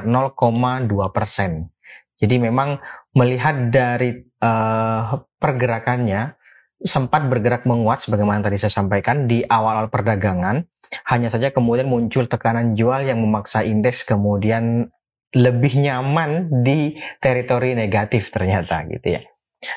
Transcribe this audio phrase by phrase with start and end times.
[0.06, 1.68] 0,2 persen.
[2.16, 2.80] Jadi memang
[3.16, 6.36] melihat dari uh, pergerakannya
[6.76, 10.68] sempat bergerak menguat sebagaimana tadi saya sampaikan di awal-awal perdagangan.
[11.08, 14.86] Hanya saja kemudian muncul tekanan jual yang memaksa indeks kemudian
[15.34, 19.22] lebih nyaman di teritori negatif ternyata gitu ya.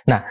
[0.06, 0.22] Nah,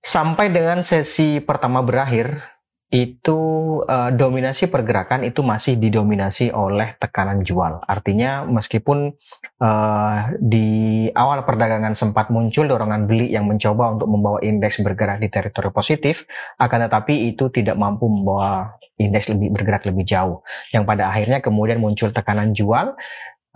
[0.00, 3.38] sampai dengan sesi pertama berakhir itu
[3.82, 7.82] uh, dominasi pergerakan itu masih didominasi oleh tekanan jual.
[7.82, 9.12] Artinya meskipun
[9.60, 15.28] uh, di awal perdagangan sempat muncul dorongan beli yang mencoba untuk membawa indeks bergerak di
[15.32, 16.28] teritori positif,
[16.60, 20.40] akan tetapi itu tidak mampu membawa indeks lebih bergerak lebih jauh.
[20.72, 22.96] Yang pada akhirnya kemudian muncul tekanan jual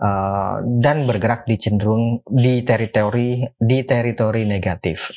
[0.01, 5.13] uh, dan bergerak di cenderung di teritori di teritori negatif.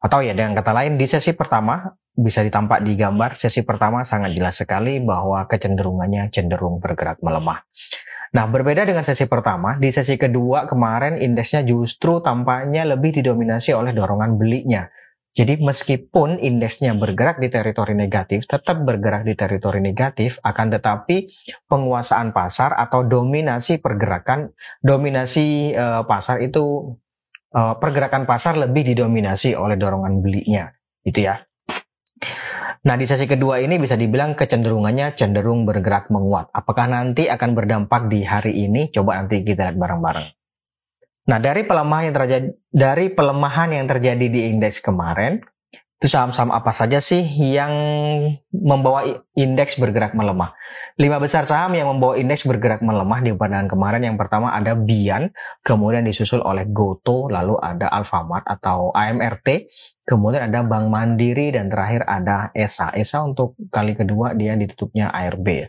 [0.00, 1.84] Atau ya dengan kata lain di sesi pertama
[2.16, 7.60] bisa ditampak di gambar sesi pertama sangat jelas sekali bahwa kecenderungannya cenderung bergerak melemah.
[8.34, 13.94] Nah, berbeda dengan sesi pertama, di sesi kedua kemarin indeksnya justru tampaknya lebih didominasi oleh
[13.94, 14.88] dorongan belinya.
[15.36, 21.28] Jadi meskipun indeksnya bergerak di teritori negatif, tetap bergerak di teritori negatif, akan tetapi
[21.68, 26.96] penguasaan pasar atau dominasi pergerakan, dominasi uh, pasar itu
[27.52, 30.72] uh, pergerakan pasar lebih didominasi oleh dorongan belinya,
[31.04, 31.44] itu ya.
[32.86, 36.54] Nah di sesi kedua ini bisa dibilang kecenderungannya cenderung bergerak menguat.
[36.54, 38.94] Apakah nanti akan berdampak di hari ini?
[38.94, 40.26] Coba nanti kita lihat bareng-bareng.
[41.26, 45.42] Nah, dari pelemahan yang terjadi dari pelemahan yang terjadi di indeks kemarin,
[45.98, 47.74] itu saham-saham apa saja sih yang
[48.54, 50.54] membawa indeks bergerak melemah?
[50.94, 55.34] Lima besar saham yang membawa indeks bergerak melemah di pandangan kemarin yang pertama ada Bian,
[55.66, 59.66] kemudian disusul oleh Goto, lalu ada Alfamart atau AMRT,
[60.06, 62.94] kemudian ada Bank Mandiri dan terakhir ada ESA.
[62.94, 65.68] ESA untuk kali kedua dia ditutupnya ARB.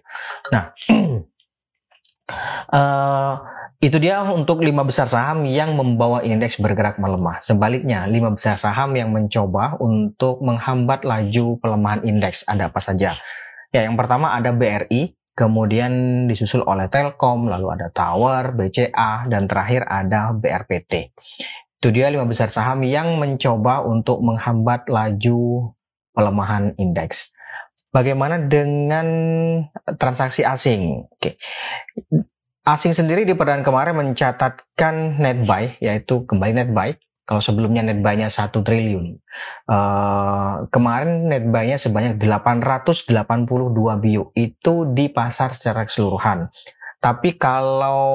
[0.53, 0.72] Nah,
[2.72, 3.36] uh,
[3.78, 7.38] Itu dia untuk lima besar saham yang membawa indeks bergerak melemah.
[7.46, 12.42] Sebaliknya, lima besar saham yang mencoba untuk menghambat laju pelemahan indeks.
[12.50, 13.14] Ada apa saja?
[13.69, 19.86] Ya, yang pertama ada BRI, kemudian disusul oleh Telkom, lalu ada Tower, BCA, dan terakhir
[19.86, 21.14] ada BRPT.
[21.77, 25.73] Itu dia lima besar saham yang mencoba untuk menghambat laju
[26.17, 27.29] pelemahan indeks.
[27.93, 29.07] Bagaimana dengan
[30.01, 31.05] transaksi asing?
[31.05, 31.38] Oke.
[32.67, 36.97] Asing sendiri di perdagangan kemarin mencatatkan net buy, yaitu kembali net buy.
[37.27, 39.19] Kalau sebelumnya net buy-nya 1 triliun.
[39.67, 43.11] Uh, kemarin net buy-nya sebanyak 882
[43.99, 44.31] bio.
[44.31, 46.47] Itu di pasar secara keseluruhan.
[46.97, 48.09] Tapi kalau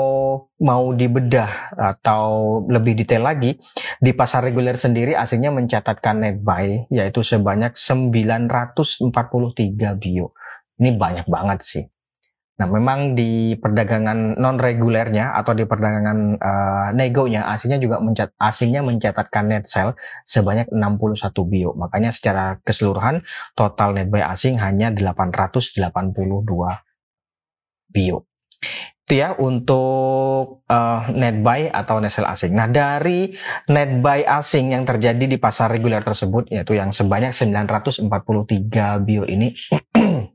[0.59, 3.54] mau dibedah atau lebih detail lagi,
[4.03, 9.06] di pasar reguler sendiri asingnya mencatatkan net buy yaitu sebanyak 943
[10.03, 10.34] bio.
[10.82, 11.87] Ini banyak banget sih.
[12.59, 18.84] Nah, memang di perdagangan non regulernya atau di perdagangan uh, negonya asingnya juga mencat asingnya
[18.84, 19.94] mencatatkan net sell
[20.26, 21.71] sebanyak 61 bio.
[21.78, 23.22] Makanya secara keseluruhan
[23.54, 25.78] total net buy asing hanya 882
[27.91, 28.31] bio.
[29.03, 32.54] Itu ya untuk uh, net buy atau net sell asing.
[32.54, 33.34] Nah, dari
[33.68, 38.09] net buy asing yang terjadi di pasar reguler tersebut yaitu yang sebanyak 943
[39.03, 39.53] bio ini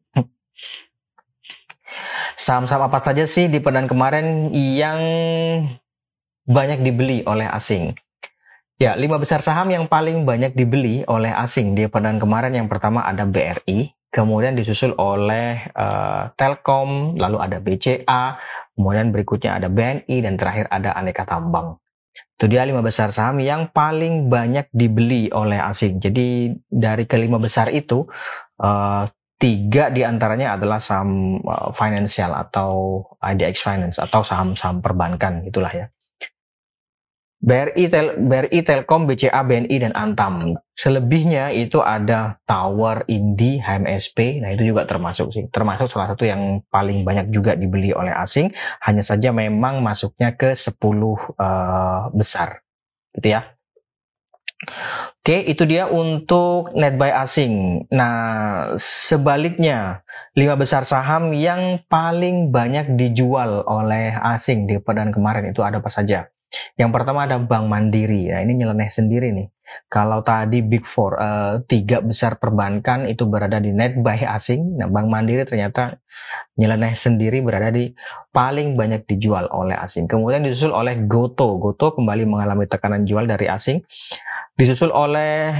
[2.38, 5.02] Saham-saham apa saja sih di perdan kemarin yang
[6.46, 7.98] banyak dibeli oleh asing?
[8.78, 13.02] Ya, lima besar saham yang paling banyak dibeli oleh asing di perdan kemarin yang pertama
[13.10, 18.24] ada BRI, kemudian disusul oleh uh, Telkom, lalu ada BCA,
[18.74, 21.78] kemudian berikutnya ada BNI dan terakhir ada Aneka Tambang.
[22.38, 25.98] Itu dia lima besar saham yang paling banyak dibeli oleh asing.
[25.98, 28.06] Jadi dari kelima besar itu
[28.62, 35.74] uh, tiga di antaranya adalah saham uh, financial atau IDX Finance atau saham-saham perbankan itulah
[35.74, 35.88] ya.
[37.38, 40.58] BRI, Tel, BRI, Telkom, BCA, BNI, dan Antam.
[40.78, 44.38] Selebihnya itu ada Tower, Indi, HMSP.
[44.46, 45.50] Nah itu juga termasuk sih.
[45.50, 48.54] Termasuk salah satu yang paling banyak juga dibeli oleh asing.
[48.86, 52.62] Hanya saja memang masuknya ke 10 uh, besar.
[53.18, 53.58] Gitu ya.
[55.22, 57.86] Oke, itu dia untuk net buy asing.
[57.90, 60.06] Nah, sebaliknya,
[60.38, 65.90] lima besar saham yang paling banyak dijual oleh asing di perdana kemarin itu ada apa
[65.90, 66.30] saja?
[66.78, 68.30] Yang pertama ada Bank Mandiri.
[68.30, 69.50] Ya, ini nyeleneh sendiri nih.
[69.88, 74.80] Kalau tadi Big Four, uh, tiga besar perbankan itu berada di net buy asing.
[74.80, 76.00] Nah, Bank Mandiri ternyata
[76.56, 77.92] nyeleneh sendiri berada di
[78.32, 80.08] paling banyak dijual oleh asing.
[80.08, 81.60] Kemudian disusul oleh Goto.
[81.60, 83.84] Goto kembali mengalami tekanan jual dari asing.
[84.58, 85.52] Disusul oleh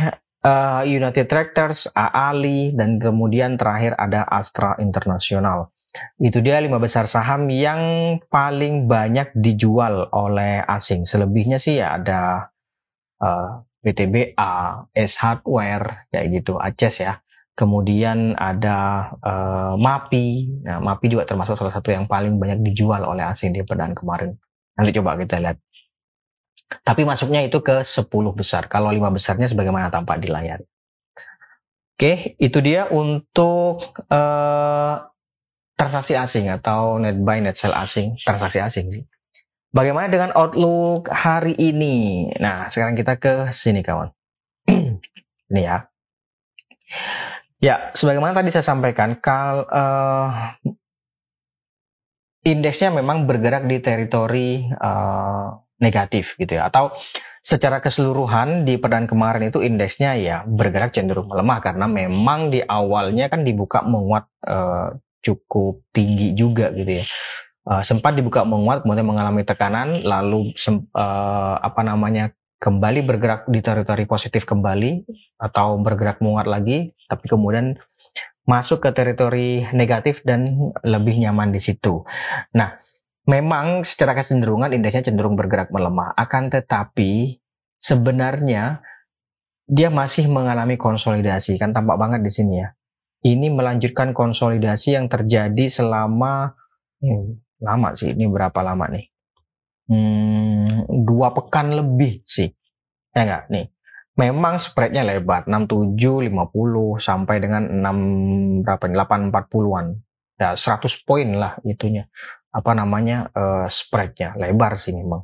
[0.44, 5.70] uh, United Tractors, Aali, dan kemudian terakhir ada Astra International.
[6.22, 7.82] Itu dia lima besar saham yang
[8.30, 11.10] paling banyak dijual oleh asing.
[11.10, 12.54] Selebihnya sih ya ada
[13.22, 14.54] uh, BTBA,
[14.94, 17.22] S Hardware, ya gitu, Aces ya.
[17.58, 20.62] Kemudian ada uh, MAPI.
[20.62, 24.38] Nah, MAPI juga termasuk salah satu yang paling banyak dijual oleh asing di perdaan kemarin.
[24.78, 25.58] Nanti coba kita lihat.
[26.86, 28.06] Tapi masuknya itu ke 10
[28.38, 28.70] besar.
[28.70, 30.62] Kalau lima besarnya sebagaimana tampak di layar.
[31.98, 34.96] Oke, itu dia untuk uh,
[35.74, 39.04] transaksi asing atau net buy net sell asing, transaksi asing sih.
[39.76, 42.30] Bagaimana dengan outlook hari ini?
[42.40, 44.10] Nah, sekarang kita ke sini kawan.
[45.52, 45.84] ini ya.
[47.60, 50.56] Ya, sebagaimana tadi saya sampaikan, kal uh,
[52.48, 56.96] indeksnya memang bergerak di teritori uh, negatif gitu ya, atau
[57.44, 63.32] secara keseluruhan di perdaan kemarin itu indeksnya ya bergerak cenderung melemah karena memang di awalnya
[63.32, 67.06] kan dibuka menguat uh, cukup tinggi juga gitu ya.
[67.68, 70.56] Uh, sempat dibuka menguat kemudian mengalami tekanan lalu
[70.96, 72.32] uh, apa namanya
[72.64, 75.04] kembali bergerak di teritori positif kembali
[75.36, 77.76] atau bergerak menguat lagi tapi kemudian
[78.48, 80.48] masuk ke teritori negatif dan
[80.82, 82.08] lebih nyaman di situ.
[82.56, 82.80] Nah,
[83.28, 86.16] memang secara kecenderungan indeksnya cenderung bergerak melemah.
[86.16, 87.44] Akan tetapi
[87.84, 88.80] sebenarnya
[89.68, 91.60] dia masih mengalami konsolidasi.
[91.60, 92.72] Kan tampak banget di sini ya.
[93.28, 96.56] Ini melanjutkan konsolidasi yang terjadi selama
[97.04, 99.06] hmm, lama sih ini berapa lama nih?
[99.88, 102.52] Hmm, dua pekan lebih sih.
[103.16, 103.68] Ya enggak nih
[104.18, 108.98] memang spreadnya lebar 67 50 sampai dengan 6 berapa nih?
[108.98, 109.86] 8 40-an
[110.38, 112.10] ya 100 poin lah itunya.
[112.50, 114.34] Apa namanya uh, spreadnya.
[114.34, 115.22] Lebar sih memang.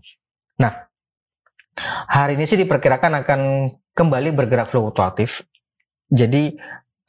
[0.62, 0.74] Nah
[2.08, 3.40] hari ini sih diperkirakan akan
[3.98, 5.42] kembali bergerak fluktuatif.
[6.14, 6.54] Jadi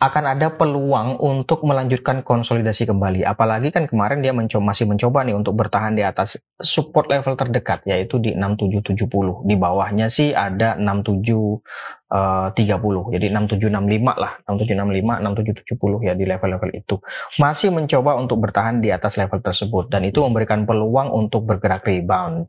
[0.04, 3.24] akan ada peluang untuk melanjutkan konsolidasi kembali.
[3.24, 7.88] Apalagi kan kemarin dia mencoba, masih mencoba nih untuk bertahan di atas support level terdekat
[7.88, 9.48] yaitu di 6770.
[9.48, 13.10] Di bawahnya sih ada 67 30.
[13.10, 15.18] Jadi 6765 lah, 6765,
[15.66, 16.96] 6770 ya di level-level itu.
[17.42, 22.46] Masih mencoba untuk bertahan di atas level tersebut dan itu memberikan peluang untuk bergerak rebound.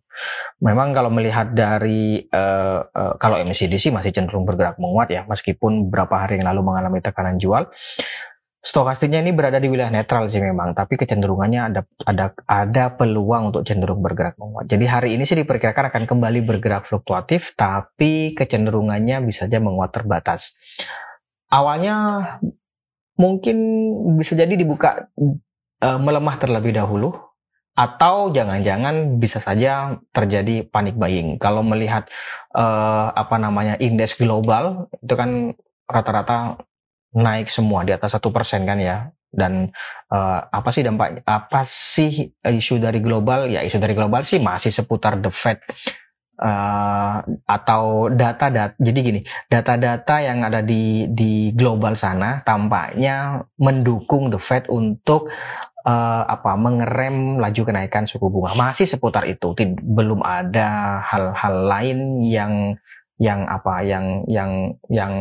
[0.62, 6.21] Memang kalau melihat dari uh, uh, kalau sih masih cenderung bergerak menguat ya meskipun beberapa
[6.21, 7.65] hari yang lalu mengalami tekanan jual.
[8.65, 13.62] Stokastiknya ini berada di wilayah netral sih memang, tapi kecenderungannya ada ada ada peluang untuk
[13.62, 14.65] cenderung bergerak menguat.
[14.65, 20.57] Jadi hari ini sih diperkirakan akan kembali bergerak fluktuatif, tapi kecenderungannya bisa saja menguat terbatas.
[21.53, 22.25] Awalnya
[23.22, 23.57] mungkin
[24.17, 25.13] bisa jadi dibuka
[25.86, 27.13] uh, melemah terlebih dahulu,
[27.77, 31.38] atau jangan-jangan bisa saja terjadi panic buying.
[31.38, 32.10] Kalau melihat
[32.57, 35.53] uh, apa namanya indeks global itu kan
[35.86, 36.65] rata-rata
[37.15, 39.10] naik semua di atas satu persen kan ya?
[39.36, 39.67] Dan
[40.12, 43.48] uh, apa sih dampak apa sih isu dari global?
[43.51, 45.60] Ya isu dari global sih masih seputar the Fed
[46.39, 54.39] uh, atau data-data jadi gini data-data yang ada di di global sana tampaknya mendukung the
[54.39, 55.31] Fed untuk
[55.86, 58.57] uh, apa mengerem laju kenaikan suku bunga.
[58.57, 62.75] Masih seputar itu Tid belum ada hal-hal lain yang
[63.15, 65.13] yang apa yang yang yang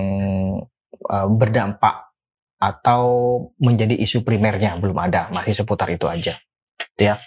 [1.08, 2.12] uh, berdampak
[2.58, 3.02] atau
[3.60, 6.40] menjadi isu primernya belum ada masih seputar itu aja
[6.96, 7.20] ya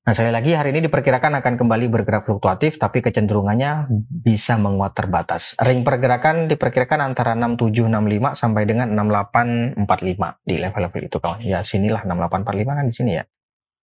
[0.00, 5.52] Nah sekali lagi hari ini diperkirakan akan kembali bergerak fluktuatif tapi kecenderungannya bisa menguat terbatas.
[5.60, 11.40] Ring pergerakan diperkirakan antara 6765 sampai dengan 6845 di level-level itu kawan.
[11.44, 13.24] Ya sinilah 6845 kan di sini ya.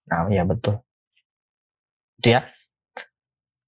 [0.09, 0.81] Nah ya betul.
[2.19, 2.49] Itu ya.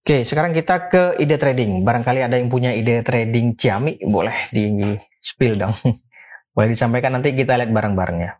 [0.05, 1.85] Oke, sekarang kita ke ide trading.
[1.85, 5.75] Barangkali ada yang punya ide trading Ciami, boleh di spill dong.
[6.55, 8.33] boleh disampaikan nanti kita lihat bareng-bareng ya.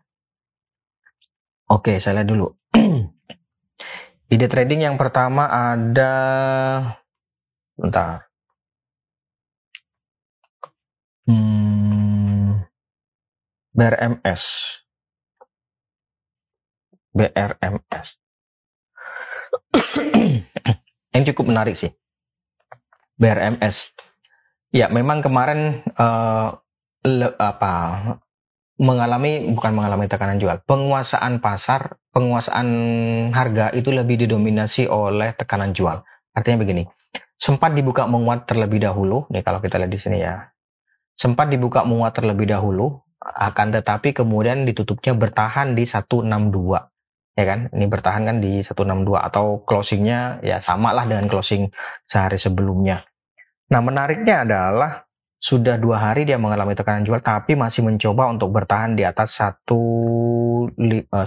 [1.69, 2.47] Oke, saya lihat dulu.
[4.33, 6.11] ide trading yang pertama ada
[7.79, 8.27] Bentar.
[11.23, 12.67] Hmm,
[13.71, 14.43] BRMS.
[17.15, 18.19] BRMS.
[21.13, 21.91] Yang cukup menarik sih.
[23.19, 23.91] BRMS.
[24.69, 26.53] Ya, memang kemarin uh,
[27.03, 27.73] le, apa
[28.79, 32.67] mengalami bukan mengalami tekanan jual, penguasaan pasar, penguasaan
[33.35, 35.99] harga itu lebih didominasi oleh tekanan jual.
[36.31, 36.87] Artinya begini,
[37.35, 40.47] sempat dibuka menguat terlebih dahulu, nih kalau kita lihat di sini ya,
[41.11, 46.29] sempat dibuka menguat terlebih dahulu, akan tetapi kemudian ditutupnya bertahan di 162
[47.39, 47.71] ya kan?
[47.71, 51.71] Ini bertahan kan di 162 atau closingnya ya sama lah dengan closing
[52.03, 53.07] sehari sebelumnya.
[53.71, 55.07] Nah menariknya adalah
[55.39, 60.75] sudah dua hari dia mengalami tekanan jual tapi masih mencoba untuk bertahan di atas 1,
[60.75, 61.23] 160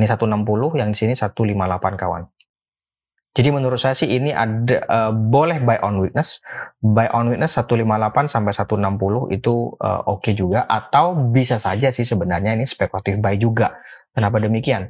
[0.00, 2.24] ini 160 yang di sini 158 kawan
[3.36, 6.40] jadi menurut saya sih ini ada uh, boleh buy on weakness,
[6.80, 12.08] buy on weakness 158 sampai 160 itu uh, oke okay juga atau bisa saja sih
[12.08, 13.76] sebenarnya ini spekulatif buy juga.
[14.16, 14.88] Kenapa demikian?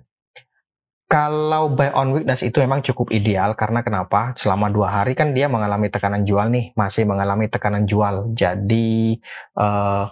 [1.10, 4.38] Kalau buy on weakness itu memang cukup ideal karena kenapa?
[4.38, 8.30] Selama dua hari kan dia mengalami tekanan jual nih, masih mengalami tekanan jual.
[8.30, 9.18] Jadi
[9.58, 10.06] uh,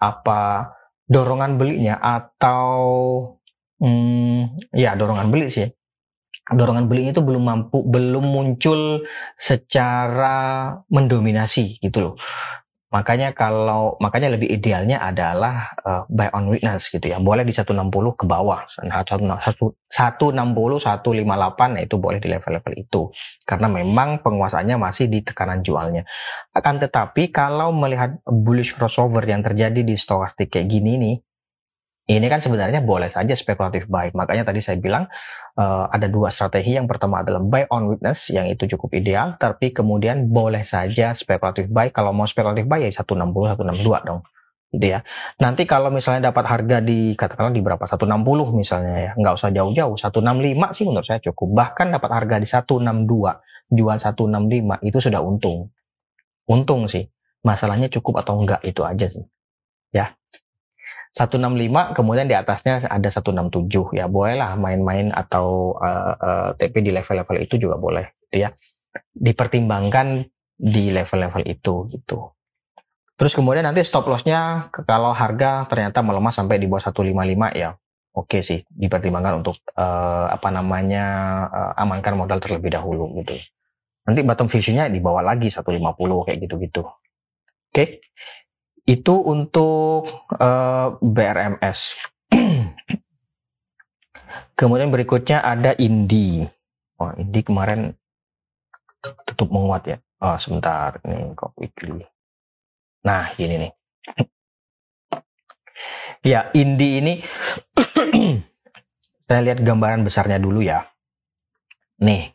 [0.00, 0.72] apa
[1.04, 2.80] dorongan belinya atau
[3.76, 5.68] hmm, ya dorongan beli sih
[6.52, 9.04] dorongan beli itu belum mampu belum muncul
[9.36, 12.14] secara mendominasi gitu loh.
[12.88, 17.20] Makanya kalau makanya lebih idealnya adalah uh, buy on weakness gitu ya.
[17.20, 17.76] Boleh di 160
[18.16, 18.64] ke bawah.
[18.64, 20.32] 160 158
[21.68, 23.12] nah itu boleh di level-level itu.
[23.44, 26.08] Karena memang penguasanya masih di tekanan jualnya.
[26.56, 31.16] Akan tetapi kalau melihat bullish crossover yang terjadi di stokastik kayak gini nih
[32.08, 34.08] ini kan sebenarnya boleh saja spekulatif buy.
[34.16, 35.04] Makanya tadi saya bilang
[35.60, 36.72] uh, ada dua strategi.
[36.72, 41.68] Yang pertama adalah buy on weakness yang itu cukup ideal, tapi kemudian boleh saja spekulatif
[41.68, 41.92] buy.
[41.92, 43.12] Kalau mau spekulatif buy ya 160
[43.52, 44.24] 162 dong.
[44.72, 45.00] Gitu ya.
[45.40, 49.96] Nanti kalau misalnya dapat harga di katakanlah di berapa 160 misalnya ya, nggak usah jauh-jauh
[49.96, 51.48] 165 sih menurut saya cukup.
[51.56, 53.36] Bahkan dapat harga di 162,
[53.68, 55.68] jual 165 itu sudah untung.
[56.48, 57.04] Untung sih.
[57.44, 59.24] Masalahnya cukup atau enggak itu aja sih.
[59.92, 60.17] Ya.
[61.12, 67.36] 165 kemudian di atasnya ada 167 ya bolehlah main-main atau uh, uh, TP di level-level
[67.42, 68.50] itu juga boleh gitu ya.
[69.14, 72.32] Dipertimbangkan di level-level itu gitu.
[73.18, 77.74] Terus kemudian nanti stop lossnya kalau harga ternyata melemah sampai di bawah 155 ya
[78.18, 81.04] oke okay sih dipertimbangkan untuk uh, apa namanya
[81.50, 83.38] uh, amankan modal terlebih dahulu gitu.
[84.08, 85.78] Nanti bottom visionnya dibawa lagi 150
[86.26, 86.82] kayak gitu-gitu.
[86.82, 87.74] Oke?
[87.74, 87.88] okay?
[88.88, 92.00] Itu untuk uh, eh, BRMS.
[94.56, 96.40] Kemudian berikutnya ada Indi.
[96.96, 97.92] Oh, Indi kemarin
[99.28, 100.00] tutup menguat ya.
[100.24, 100.96] Oh, sebentar.
[101.04, 102.00] Ini kok weekly.
[103.04, 103.72] Nah, ini nih.
[106.24, 107.12] ya, Indi ini
[109.28, 110.88] saya lihat gambaran besarnya dulu ya.
[112.00, 112.32] Nih.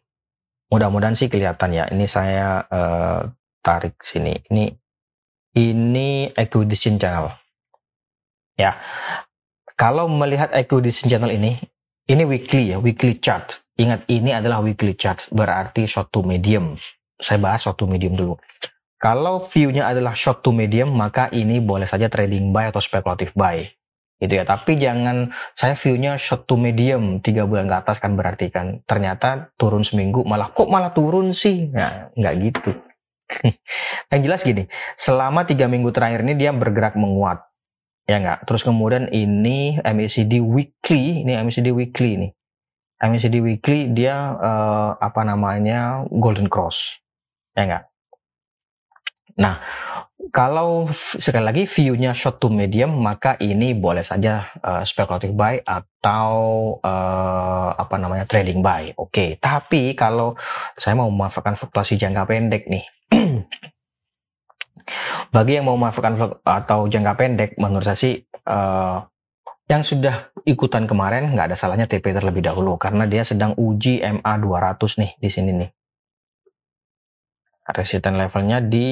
[0.70, 1.90] Mudah-mudahan sih kelihatan ya.
[1.90, 3.26] Ini saya uh,
[3.66, 4.38] tarik sini.
[4.54, 4.83] Ini
[5.54, 7.34] ini acquisition channel.
[8.58, 8.78] Ya,
[9.74, 11.58] kalau melihat acquisition channel ini,
[12.10, 13.66] ini weekly ya, weekly chart.
[13.74, 16.78] Ingat ini adalah weekly chart, berarti short to medium.
[17.18, 18.38] Saya bahas short to medium dulu.
[19.02, 23.66] Kalau view-nya adalah short to medium, maka ini boleh saja trading buy atau speculative buy.
[24.22, 28.48] Gitu ya, tapi jangan saya view-nya short to medium, tiga bulan ke atas kan berarti
[28.54, 32.72] kan ternyata turun seminggu malah kok malah turun sih, nah nggak gitu.
[34.12, 37.44] yang jelas gini, selama tiga minggu terakhir ini dia bergerak menguat,
[38.06, 38.46] ya nggak.
[38.46, 42.30] Terus kemudian ini MACD weekly, ini MACD weekly ini,
[43.02, 47.02] MACD weekly dia uh, apa namanya golden cross,
[47.58, 47.84] ya nggak.
[49.34, 49.58] Nah,
[50.30, 56.34] kalau sekali lagi view-nya short to medium, maka ini boleh saja uh, speculative buy atau
[56.80, 58.94] uh, apa namanya trading buy.
[58.94, 59.30] Oke, okay.
[59.42, 60.38] tapi kalau
[60.78, 62.86] saya mau memanfaatkan fluktuasi jangka pendek nih,
[65.34, 69.02] bagi yang mau memanfaatkan atau jangka pendek, menurut saya sih uh,
[69.66, 74.34] yang sudah ikutan kemarin nggak ada salahnya TP terlebih dahulu karena dia sedang uji MA
[74.38, 75.72] 200 nih di sini nih.
[77.64, 78.88] Resistance levelnya di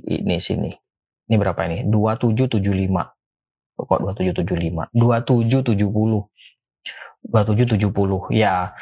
[0.00, 0.72] ini sini.
[1.28, 1.84] Ini berapa ini?
[1.84, 3.76] 2775.
[3.76, 4.88] Kok 2775?
[4.96, 6.24] 2770.
[7.28, 8.32] 2770.
[8.32, 8.72] Ya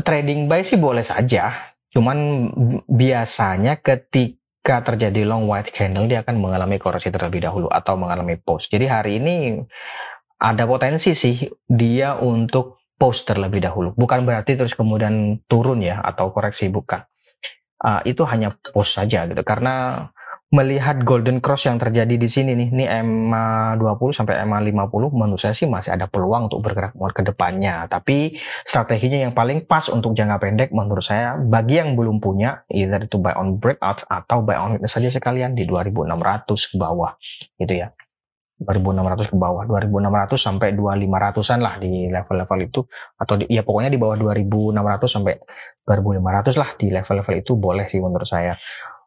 [0.00, 2.48] trading buy sih boleh saja Cuman
[2.86, 8.70] biasanya ketika terjadi long white candle dia akan mengalami koreksi terlebih dahulu atau mengalami post.
[8.70, 9.58] Jadi hari ini
[10.40, 13.96] ada potensi sih dia untuk post terlebih dahulu.
[13.96, 17.02] Bukan berarti terus kemudian turun ya atau koreksi bukan.
[17.80, 20.08] uh, itu hanya post saja gitu karena
[20.50, 24.58] melihat golden cross yang terjadi di sini nih, ini EMA 20 sampai EMA
[24.90, 27.86] 50 menurut saya sih masih ada peluang untuk bergerak muat ke depannya.
[27.86, 28.34] Tapi
[28.66, 33.22] strateginya yang paling pas untuk jangka pendek menurut saya bagi yang belum punya either itu
[33.22, 37.14] buy on breakout atau buy on weakness saja sekalian di 2600 ke bawah
[37.54, 37.94] gitu ya.
[38.60, 42.80] 2600 ke bawah, 2600 sampai 2500-an lah di level-level itu
[43.16, 45.34] atau di, ya pokoknya di bawah 2600 sampai
[45.88, 48.52] 2500 lah di level-level itu boleh sih menurut saya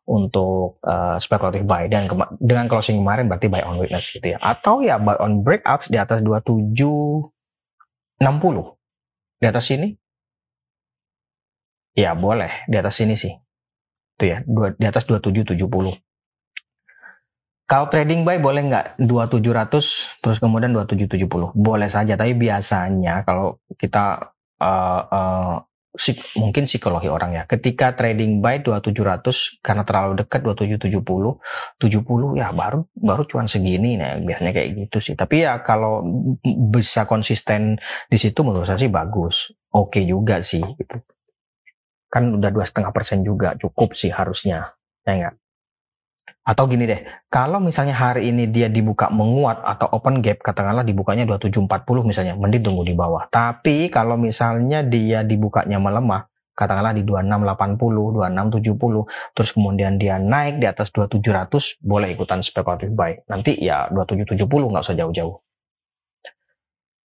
[0.04, 1.88] untuk uh, speculative buy.
[1.88, 2.08] Dan
[2.40, 4.38] dengan closing kemarin berarti buy on weakness gitu ya.
[4.40, 7.32] Atau ya buy on breakouts di atas 2760
[9.40, 9.96] di atas sini?
[11.94, 12.66] Ya boleh.
[12.68, 13.34] Di atas sini sih.
[14.18, 16.04] Itu ya dua, di atas 2770
[17.64, 19.02] kalau trading buy boleh nggak?
[19.02, 25.56] 2700 terus kemudian 2770 boleh saja tapi biasanya kalau kita uh, uh,
[26.42, 27.44] mungkin psikologi orang ya.
[27.46, 31.38] Ketika trading buy 2700 karena terlalu dekat 2770,
[31.78, 35.14] 70 ya baru baru cuan segini nah biasanya kayak gitu sih.
[35.14, 36.02] Tapi ya kalau
[36.74, 37.78] bisa konsisten
[38.10, 39.54] di situ menurut saya sih bagus.
[39.74, 40.98] Oke juga sih gitu.
[42.10, 44.74] Kan udah dua setengah persen juga cukup sih harusnya.
[45.06, 45.43] Ya enggak?
[46.44, 47.00] Atau gini deh,
[47.32, 52.68] kalau misalnya hari ini dia dibuka menguat atau open gap, katakanlah dibukanya 2740 misalnya, mending
[52.68, 53.32] tunggu di bawah.
[53.32, 60.68] Tapi kalau misalnya dia dibukanya melemah, katakanlah di 2680, 2670, terus kemudian dia naik di
[60.68, 63.24] atas 2700, boleh ikutan speculative buy.
[63.32, 65.36] Nanti ya 2770 nggak usah jauh-jauh.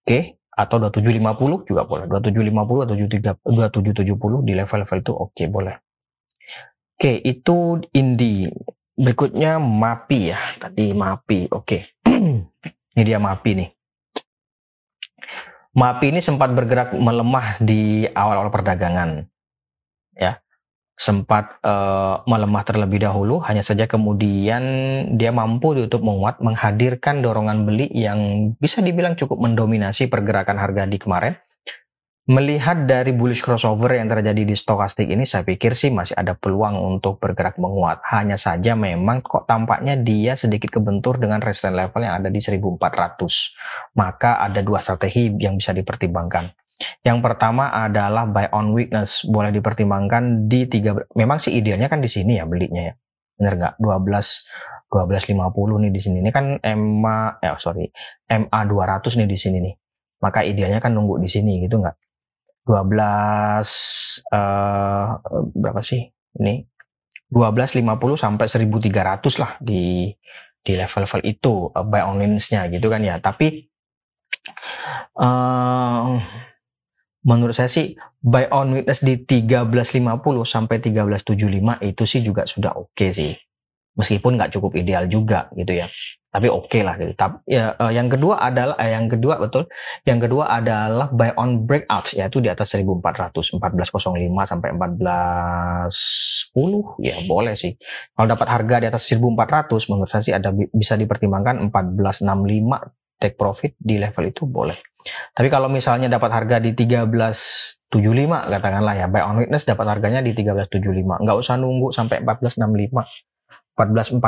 [0.03, 2.11] Oke, atau 2750 juga boleh.
[2.11, 5.75] 2750 atau 2770 di level-level itu oke boleh.
[6.99, 8.51] Oke, itu Indi.
[8.99, 10.41] Berikutnya MAPI ya.
[10.59, 11.55] Tadi MAPI.
[11.55, 11.95] Oke.
[12.99, 13.71] ini dia MAPI nih.
[15.79, 19.23] MAPI ini sempat bergerak melemah di awal-awal perdagangan.
[20.19, 20.43] Ya.
[20.99, 24.63] Sempat uh, melemah terlebih dahulu, hanya saja kemudian
[25.15, 30.99] dia mampu ditutup menguat menghadirkan dorongan beli yang bisa dibilang cukup mendominasi pergerakan harga di
[30.99, 31.39] kemarin
[32.29, 36.77] Melihat dari bullish crossover yang terjadi di stokastik ini, saya pikir sih masih ada peluang
[36.77, 38.05] untuk bergerak menguat.
[38.05, 43.97] Hanya saja memang kok tampaknya dia sedikit kebentur dengan resistance level yang ada di 1400.
[43.97, 46.53] Maka ada dua strategi yang bisa dipertimbangkan.
[47.01, 51.01] Yang pertama adalah buy on weakness, boleh dipertimbangkan di tiga.
[51.17, 52.95] Memang sih idealnya kan di sini ya belinya ya,
[53.41, 53.75] bener nggak?
[53.81, 56.17] 12 1250 nih di sini.
[56.21, 57.89] Ini kan MA, eh sorry,
[58.29, 59.75] MA 200 nih di sini nih.
[60.21, 62.08] Maka idealnya kan nunggu di sini gitu nggak?
[62.69, 62.77] 12
[64.29, 65.07] uh, eh,
[65.57, 66.05] berapa sih
[66.37, 66.69] ini?
[67.33, 67.85] 1250
[68.17, 70.13] sampai 1300 lah di
[70.61, 73.17] di level-level itu uh, buy on nya gitu kan ya.
[73.21, 73.69] Tapi
[75.17, 76.21] uh,
[77.25, 82.93] menurut saya sih buy on weakness di 1350 sampai 1375 itu sih juga sudah oke
[82.93, 83.33] okay sih
[83.99, 85.91] meskipun nggak cukup ideal juga gitu ya
[86.29, 87.17] tapi oke okay lah gitu.
[87.17, 89.65] Tapi ya, uh, yang kedua adalah eh, yang kedua betul,
[90.05, 95.89] yang kedua adalah buy on breakout yaitu di atas 1400, 1405 sampai 1410
[97.01, 97.73] ya boleh sih.
[98.13, 103.73] Kalau dapat harga di atas 1400 menurut saya sih ada bisa dipertimbangkan 1465 take profit
[103.81, 104.77] di level itu boleh.
[105.33, 107.89] Tapi kalau misalnya dapat harga di 1375
[108.53, 113.28] katakanlah ya buy on witness dapat harganya di 1375 nggak usah nunggu sampai 1465
[113.79, 114.19] 1440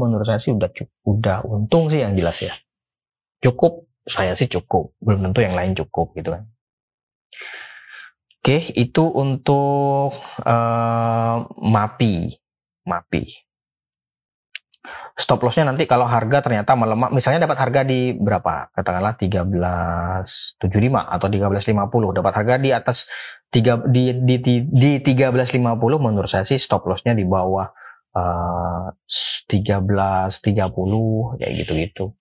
[0.00, 0.72] menurut saya sih udah
[1.04, 2.56] udah untung sih yang jelas ya.
[3.44, 4.96] Cukup, saya sih cukup.
[5.04, 6.48] Belum tentu yang lain cukup gitu kan.
[8.40, 12.36] Oke, itu untuk uh, MAPI.
[12.84, 13.24] MAPI.
[15.16, 18.68] Stop lossnya nanti kalau harga ternyata melemah, misalnya dapat harga di berapa?
[18.68, 20.60] Katakanlah 1375
[20.92, 23.08] atau 1350, dapat harga di atas
[23.48, 25.64] 3 di di di, di 1350
[25.96, 27.64] menurut saya sih stop lossnya di bawah
[28.14, 28.94] uh,
[29.50, 32.14] 13.30 ya gitu-gitu.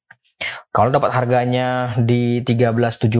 [0.73, 3.13] Kalau dapat harganya di 13.70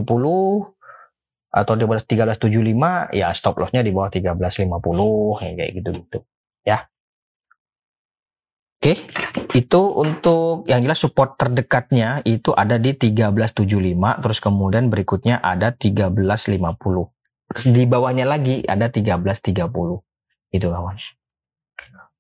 [1.54, 6.20] atau di bawah 13.75 ya stop lossnya di bawah 13.50 ya kayak gitu-gitu
[6.66, 6.90] ya.
[8.84, 9.00] Oke,
[9.56, 13.64] itu untuk yang jelas support terdekatnya itu ada di 13.75
[14.20, 16.60] terus kemudian berikutnya ada 13.50.
[17.48, 19.72] Terus di bawahnya lagi ada 13.30.
[20.52, 21.00] Itu kawan.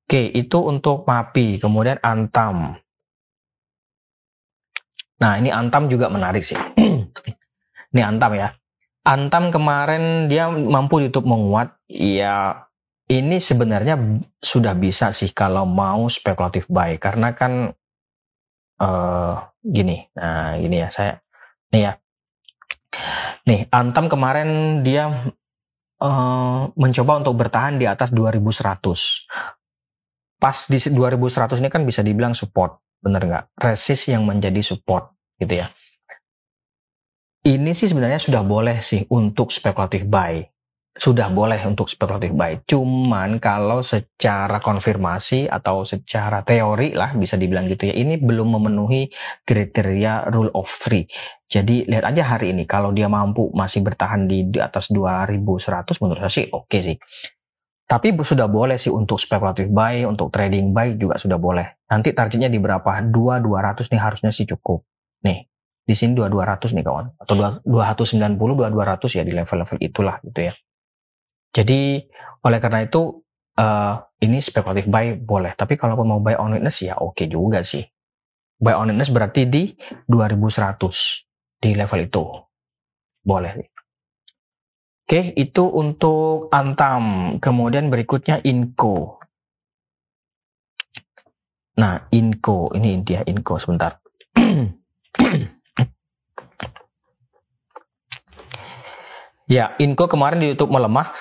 [0.03, 1.63] Oke, itu untuk MAPI.
[1.63, 2.75] Kemudian Antam.
[5.23, 6.59] Nah, ini Antam juga menarik sih.
[7.95, 8.51] ini Antam ya.
[9.07, 11.79] Antam kemarin dia mampu YouTube menguat.
[11.87, 12.67] Ya,
[13.07, 13.95] ini sebenarnya
[14.43, 16.99] sudah bisa sih kalau mau spekulatif buy.
[16.99, 17.71] Karena kan
[18.83, 20.11] uh, gini.
[20.19, 20.91] Nah, gini ya.
[20.91, 21.23] Saya
[21.71, 21.93] nih ya.
[23.47, 25.31] Nih, Antam kemarin dia
[26.03, 29.62] uh, mencoba untuk bertahan di atas 2100.
[30.43, 33.45] Pas di 2100 ini kan bisa dibilang support, bener nggak?
[33.63, 35.71] Resist yang menjadi support gitu ya.
[37.47, 40.43] Ini sih sebenarnya sudah boleh sih untuk spekulatif buy
[40.93, 42.61] sudah boleh untuk spekulatif buy.
[42.69, 49.09] Cuman kalau secara konfirmasi atau secara teori lah bisa dibilang gitu ya, ini belum memenuhi
[49.41, 51.09] kriteria rule of three.
[51.49, 56.21] Jadi lihat aja hari ini kalau dia mampu masih bertahan di, di atas 2100 menurut
[56.29, 56.97] saya sih oke okay sih.
[57.83, 61.83] Tapi sudah boleh sih untuk spekulatif buy, untuk trading buy juga sudah boleh.
[61.91, 62.89] Nanti targetnya di berapa?
[63.05, 64.87] 2200 nih harusnya sih cukup.
[65.27, 65.45] Nih,
[65.83, 67.05] di sini 2200 nih kawan.
[67.19, 67.35] Atau
[67.67, 70.53] 290, 2200 ya di level-level itulah gitu ya.
[71.53, 72.01] Jadi
[72.43, 73.21] oleh karena itu
[73.59, 77.61] uh, ini spekulatif buy boleh, tapi kalau mau buy on witness ya oke okay juga
[77.61, 77.83] sih.
[78.57, 79.75] Buy on witness berarti di
[80.09, 82.25] 2100 di level itu.
[83.23, 83.72] Boleh
[85.03, 87.35] Oke, itu untuk Antam.
[87.43, 89.19] Kemudian berikutnya Inco.
[91.75, 93.99] Nah, Inco, ini dia Inco sebentar.
[99.51, 101.11] ya, Inco kemarin di YouTube melemah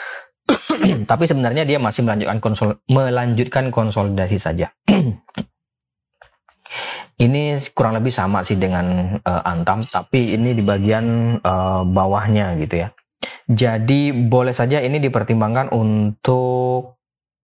[1.10, 4.70] tapi sebenarnya dia masih melanjutkan konsol melanjutkan konsolidasi saja.
[7.24, 12.86] ini kurang lebih sama sih dengan uh, Antam, tapi ini di bagian uh, bawahnya gitu
[12.86, 12.94] ya.
[13.46, 16.98] Jadi boleh saja ini dipertimbangkan untuk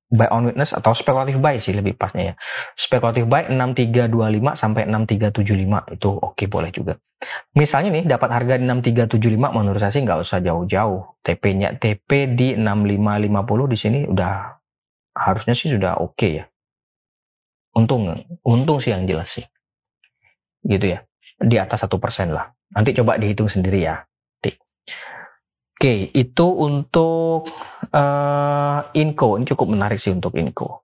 [0.09, 2.35] buy on witness atau spekulatif buy sih lebih pasnya ya.
[2.73, 6.97] Spekulatif buy 6325 sampai 6375 itu oke okay, boleh juga.
[7.59, 11.21] Misalnya nih dapat harga di 6375 menurut saya sih nggak usah jauh-jauh.
[11.21, 14.33] TP-nya TP di 6550 di sini udah
[15.12, 16.45] harusnya sih sudah oke okay ya.
[17.77, 18.09] Untung
[18.47, 19.45] untung sih yang jelas sih.
[20.64, 21.05] Gitu ya.
[21.38, 22.49] Di atas satu persen lah.
[22.73, 24.09] Nanti coba dihitung sendiri ya.
[25.79, 27.47] Oke, itu untuk
[27.95, 29.38] uh, Inco.
[29.38, 30.83] Ini cukup menarik sih untuk Inco.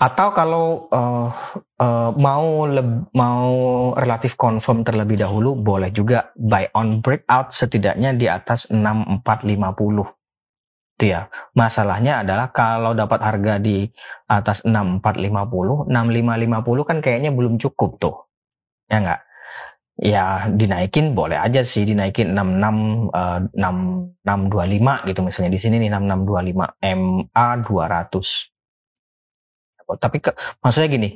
[0.00, 1.28] Atau kalau uh,
[1.76, 2.64] uh, mau
[3.12, 3.52] mau
[3.92, 10.08] relatif confirm terlebih dahulu, boleh juga buy on breakout setidaknya di atas 6450.
[10.96, 11.28] Itu ya.
[11.52, 13.84] Masalahnya adalah kalau dapat harga di
[14.32, 18.16] atas 6450, 6550 kan kayaknya belum cukup tuh.
[18.88, 19.25] Ya enggak?
[19.96, 25.50] Ya dinaikin boleh aja sih dinaikin 66 uh, 6625 gitu misalnya.
[25.52, 28.56] Di sini nih 6625 MA 200
[29.94, 31.14] tapi ke, maksudnya gini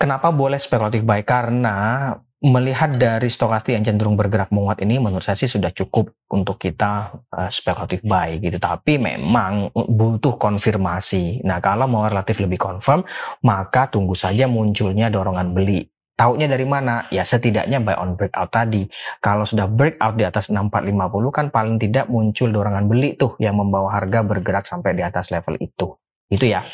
[0.00, 1.04] kenapa boleh spekulatif?
[1.04, 6.12] Buy karena melihat dari stokastik yang cenderung bergerak menguat ini menurut saya sih sudah cukup
[6.30, 8.60] untuk kita uh, spekulatif buy gitu.
[8.60, 11.40] Tapi memang butuh konfirmasi.
[11.42, 13.02] Nah kalau mau relatif lebih confirm
[13.42, 15.84] maka tunggu saja munculnya dorongan beli
[16.16, 17.04] Taunya dari mana?
[17.12, 18.88] Ya setidaknya buy on breakout tadi.
[19.20, 23.92] Kalau sudah breakout di atas 6450 kan paling tidak muncul dorongan beli tuh yang membawa
[23.92, 25.92] harga bergerak sampai di atas level itu.
[26.32, 26.64] Itu ya.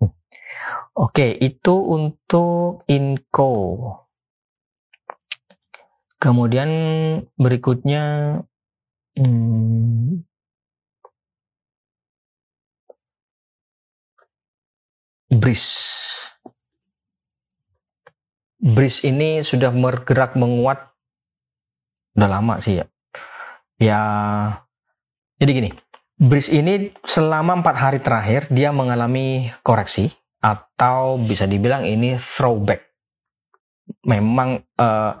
[0.00, 0.16] Hmm.
[0.96, 3.52] Oke, itu untuk Inco.
[6.18, 6.70] Kemudian
[7.36, 8.02] berikutnya
[9.14, 10.24] hmm,
[15.28, 16.08] Breeze.
[18.58, 20.90] Bris ini sudah bergerak menguat
[22.18, 22.86] udah lama sih ya.
[23.78, 24.02] Ya,
[25.38, 25.70] jadi gini,
[26.18, 30.10] Bris ini selama empat hari terakhir dia mengalami koreksi
[30.42, 32.82] atau bisa dibilang ini throwback.
[34.02, 35.12] Memang uh,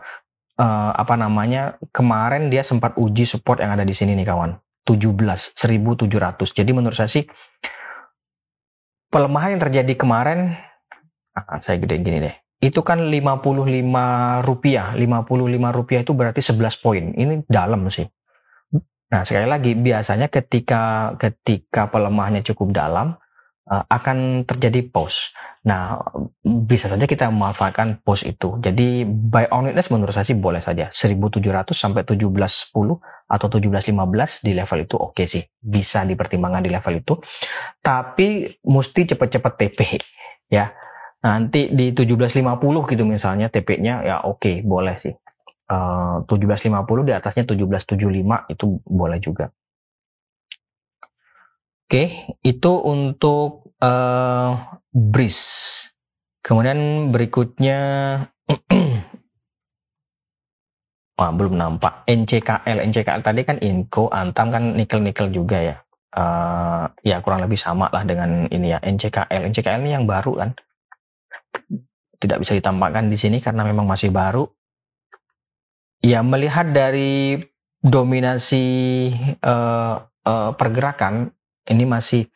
[0.58, 5.54] uh, apa namanya kemarin dia sempat uji support yang ada di sini nih kawan, 17
[5.54, 6.58] 1700.
[6.58, 7.22] Jadi menurut saya sih
[9.14, 10.58] pelemahan yang terjadi kemarin,
[11.38, 14.90] ah, saya gede gini deh itu kan 55 rupiah.
[14.94, 17.04] 55 rupiah itu berarti 11 poin.
[17.14, 18.06] Ini dalam sih.
[19.08, 23.16] Nah, sekali lagi biasanya ketika ketika pelemahannya cukup dalam
[23.70, 25.32] uh, akan terjadi pause.
[25.64, 26.00] Nah,
[26.44, 28.58] bisa saja kita memanfaatkan pause itu.
[28.60, 32.74] Jadi buy on witness menurut saya sih boleh saja 1700 sampai 1710
[33.28, 35.42] atau 1715 di level itu oke okay sih.
[35.56, 37.14] Bisa dipertimbangkan di level itu.
[37.80, 39.78] Tapi mesti cepat-cepat TP
[40.52, 40.68] ya
[41.18, 45.14] nanti di 1750 gitu misalnya TP-nya ya oke okay, boleh sih.
[45.68, 49.52] Uh, 1750 di atasnya 1775 itu boleh juga.
[51.88, 52.08] Oke, okay,
[52.44, 54.52] itu untuk uh,
[54.92, 55.88] breeze.
[56.44, 57.80] Kemudian berikutnya
[61.18, 62.06] Wah, belum nampak.
[62.06, 65.76] NCKL, NCKL tadi kan Inco, Antam kan nikel-nikel juga ya.
[66.14, 68.78] Uh, ya kurang lebih sama lah dengan ini ya.
[68.78, 70.54] NCKL, NCKL ini yang baru kan
[72.18, 74.46] tidak bisa ditampakkan di sini karena memang masih baru.
[76.02, 77.38] Ya melihat dari
[77.82, 78.66] dominasi
[79.42, 81.34] uh, uh, pergerakan
[81.68, 82.26] ini masih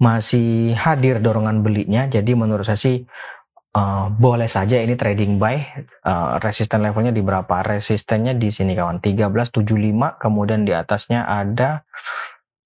[0.00, 2.06] masih hadir dorongan belinya.
[2.08, 3.04] Jadi menurut saya sih
[3.76, 5.60] uh, boleh saja ini trading buy.
[6.02, 7.62] Uh, resisten levelnya di berapa?
[7.62, 11.84] Resistennya di sini kawan 1375, kemudian di atasnya ada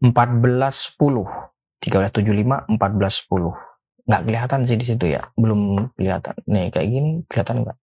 [0.01, 1.53] 1410.
[1.85, 3.74] 1375 1410.
[4.05, 5.23] Nggak kelihatan sih di situ ya.
[5.37, 6.35] Belum kelihatan.
[6.49, 7.77] Nih kayak gini kelihatan nggak?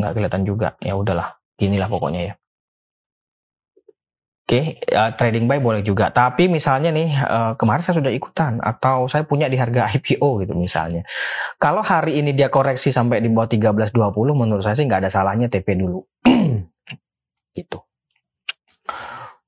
[0.00, 0.68] Nggak kelihatan juga.
[0.80, 1.36] Ya udahlah.
[1.60, 2.34] Inilah pokoknya ya.
[4.50, 6.10] Oke, okay, uh, trading buy boleh juga.
[6.10, 10.58] Tapi misalnya nih uh, kemarin saya sudah ikutan atau saya punya di harga IPO gitu
[10.58, 11.06] misalnya.
[11.54, 13.94] Kalau hari ini dia koreksi sampai di bawah 13.20
[14.34, 16.02] menurut saya sih nggak ada salahnya TP dulu.
[17.58, 17.78] gitu.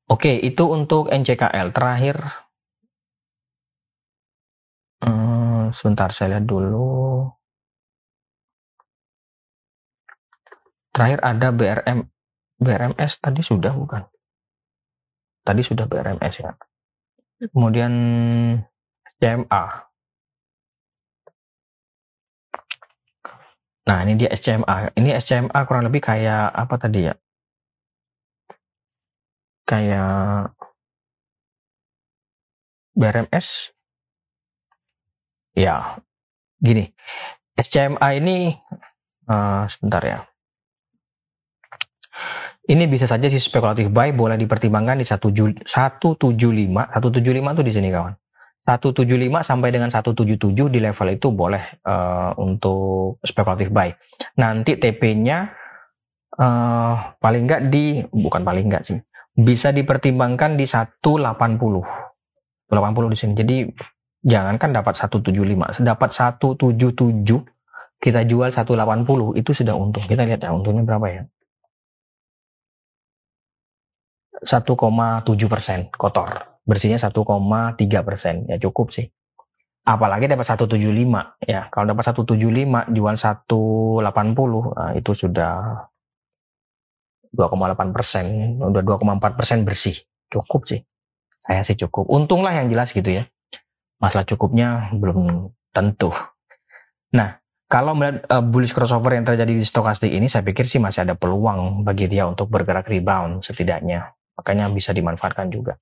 [0.06, 1.74] Oke, okay, itu untuk NCKL.
[1.74, 2.22] Terakhir
[5.72, 7.26] sebentar saya lihat dulu.
[10.92, 11.98] Terakhir ada BRM
[12.62, 14.04] BRMS tadi sudah bukan?
[15.42, 16.52] Tadi sudah BRMS ya.
[17.50, 17.92] Kemudian
[19.22, 19.64] SCMA.
[23.82, 24.94] Nah, ini dia SCMA.
[24.98, 27.14] Ini SCMA kurang lebih kayak apa tadi ya?
[29.66, 30.54] Kayak
[32.98, 33.74] BRMS.
[35.52, 36.00] Ya,
[36.60, 36.92] gini.
[37.56, 38.56] SCMA ini
[39.28, 40.18] uh, sebentar ya.
[42.62, 48.14] Ini bisa saja si spekulatif buy boleh dipertimbangkan di 175, 175 tuh di sini kawan.
[48.62, 53.90] 175 sampai dengan 177 di level itu boleh uh, untuk spekulatif buy.
[54.38, 55.50] Nanti TP-nya
[56.38, 59.02] uh, eh, paling enggak di bukan paling enggak sih.
[59.34, 61.02] Bisa dipertimbangkan di 180.
[62.70, 63.32] 180 di sini.
[63.34, 63.56] Jadi
[64.22, 67.42] jangankan dapat 175, dapat 177
[68.02, 70.02] kita jual 180 itu sudah untung.
[70.02, 71.22] Kita lihat ya untungnya berapa ya.
[74.42, 79.06] 1,7 persen kotor, bersihnya 1,3 persen, ya cukup sih.
[79.86, 85.86] Apalagi dapat 175 ya, kalau dapat 175 jual 180 nah itu sudah
[87.30, 88.24] 2,8 persen,
[88.58, 89.94] udah 2,4 persen bersih,
[90.26, 90.82] cukup sih.
[91.42, 92.10] Saya sih cukup.
[92.10, 93.26] Untunglah yang jelas gitu ya.
[94.02, 96.10] Masalah cukupnya belum tentu.
[97.14, 97.38] Nah,
[97.70, 101.14] kalau melihat uh, bullish crossover yang terjadi di stokastik ini, saya pikir sih masih ada
[101.14, 104.12] peluang bagi dia untuk bergerak rebound setidaknya.
[104.36, 105.78] Makanya bisa dimanfaatkan juga.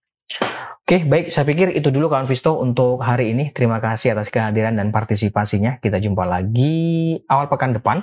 [0.87, 1.31] Oke, baik.
[1.31, 3.55] Saya pikir itu dulu kawan Visto untuk hari ini.
[3.55, 5.79] Terima kasih atas kehadiran dan partisipasinya.
[5.79, 8.03] Kita jumpa lagi awal pekan depan.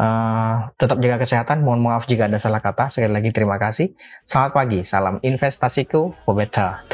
[0.00, 1.64] Uh, tetap jaga kesehatan.
[1.64, 2.92] Mohon maaf jika ada salah kata.
[2.92, 3.96] Sekali lagi terima kasih.
[4.28, 4.80] Selamat pagi.
[4.84, 6.84] Salam investasiku for better.